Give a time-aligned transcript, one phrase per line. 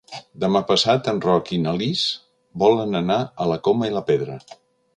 [0.43, 2.01] Demà passat en Roc i na Lis
[2.65, 4.43] volen anar a la Coma i la Pedra.